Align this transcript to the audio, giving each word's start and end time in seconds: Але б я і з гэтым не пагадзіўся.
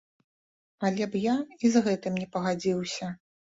Але 0.89 1.03
б 1.11 1.21
я 1.25 1.35
і 1.67 1.71
з 1.75 1.83
гэтым 1.89 2.19
не 2.25 2.31
пагадзіўся. 2.35 3.15